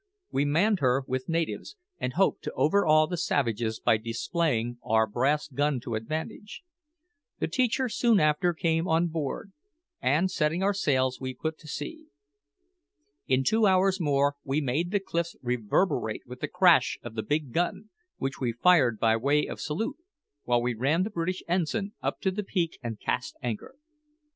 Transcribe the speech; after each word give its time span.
We 0.31 0.45
manned 0.45 0.79
her 0.79 1.03
with 1.05 1.29
natives, 1.29 1.75
and 1.99 2.13
hoped 2.13 2.43
to 2.45 2.53
overawe 2.53 3.05
the 3.05 3.17
savages 3.17 3.79
by 3.79 3.97
displaying 3.97 4.79
our 4.83 5.05
brass 5.05 5.47
gun 5.47 5.79
to 5.81 5.93
advantage. 5.93 6.63
The 7.37 7.47
teacher 7.47 7.87
soon 7.87 8.19
after 8.19 8.51
came 8.55 8.87
on 8.87 9.09
board, 9.09 9.53
and 10.01 10.31
setting 10.31 10.63
our 10.63 10.73
sails, 10.73 11.21
we 11.21 11.35
put 11.35 11.59
to 11.59 11.67
sea. 11.67 12.07
In 13.27 13.43
two 13.43 13.67
hours 13.67 13.99
more 13.99 14.37
we 14.43 14.59
made 14.59 14.89
the 14.89 14.99
cliffs 14.99 15.35
reverberate 15.43 16.23
with 16.25 16.39
the 16.39 16.47
crash 16.47 16.97
of 17.03 17.13
the 17.13 17.21
big 17.21 17.51
gun, 17.53 17.91
which 18.17 18.39
we 18.39 18.53
fired 18.53 18.97
by 18.97 19.15
way 19.15 19.45
of 19.45 19.61
salute, 19.61 19.97
while 20.45 20.63
we 20.63 20.73
ran 20.73 21.03
the 21.03 21.11
British 21.11 21.43
ensign 21.47 21.93
up 22.01 22.19
to 22.21 22.31
the 22.31 22.43
peak 22.43 22.79
and 22.81 22.99
cast 22.99 23.37
anchor. 23.43 23.75